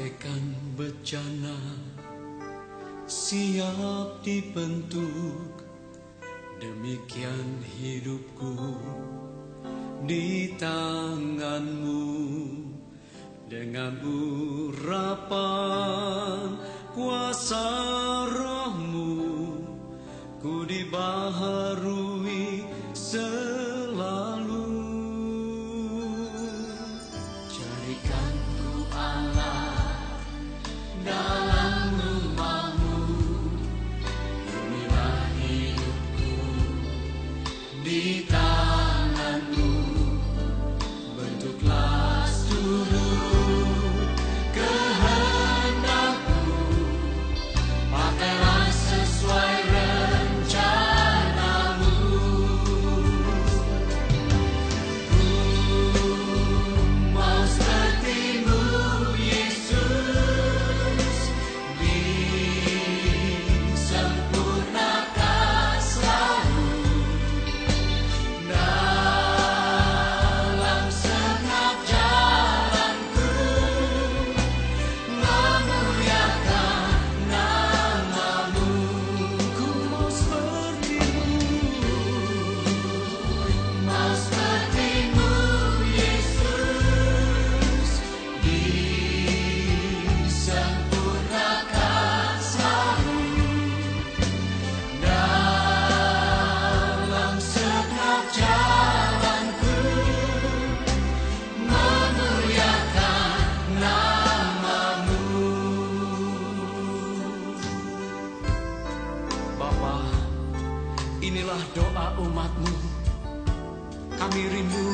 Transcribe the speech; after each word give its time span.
bagaikan 0.00 0.56
bencana 0.80 1.60
siap 3.04 4.24
dibentuk. 4.24 5.60
Demikian 6.56 7.60
hidupku 7.60 8.80
di 10.08 10.56
tanganmu. 10.56 12.16
Dengan 13.44 14.00
urapan 14.06 15.34
kuasa 16.96 17.68
rohmu 18.30 19.26
ku 20.40 20.64
dibaharui 20.64 22.64
Itulah 111.50 111.66
doa 111.74 112.06
umatmu. 112.22 112.74
Kami 114.14 114.42
rindu. 114.54 114.86